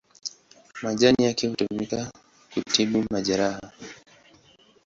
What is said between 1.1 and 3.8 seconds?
yake hutumika kutibu majeraha.